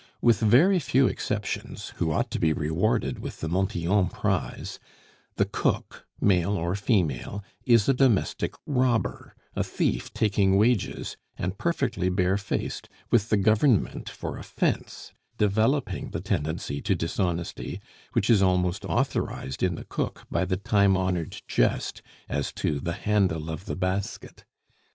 With 0.19 0.39
very 0.39 0.79
few 0.79 1.05
exceptions, 1.05 1.89
who 1.97 2.11
ought 2.11 2.31
to 2.31 2.39
be 2.39 2.53
rewarded 2.53 3.19
with 3.19 3.39
the 3.39 3.47
Montyon 3.47 4.09
prize, 4.09 4.79
the 5.35 5.45
cook, 5.45 6.07
male 6.19 6.53
or 6.53 6.73
female, 6.73 7.43
is 7.65 7.87
a 7.87 7.93
domestic 7.93 8.55
robber, 8.65 9.35
a 9.55 9.63
thief 9.63 10.11
taking 10.11 10.57
wages, 10.57 11.17
and 11.37 11.55
perfectly 11.55 12.09
barefaced, 12.09 12.89
with 13.11 13.29
the 13.29 13.37
Government 13.37 14.09
for 14.09 14.39
a 14.39 14.43
fence, 14.43 15.13
developing 15.37 16.09
the 16.09 16.19
tendency 16.19 16.81
to 16.81 16.95
dishonesty, 16.95 17.79
which 18.13 18.27
is 18.27 18.41
almost 18.41 18.83
authorized 18.85 19.61
in 19.61 19.75
the 19.75 19.85
cook 19.85 20.25
by 20.31 20.45
the 20.45 20.57
time 20.57 20.97
honored 20.97 21.43
jest 21.47 22.01
as 22.27 22.51
to 22.53 22.79
the 22.79 22.93
"handle 22.93 23.51
of 23.51 23.65
the 23.65 23.75
basket." 23.75 24.45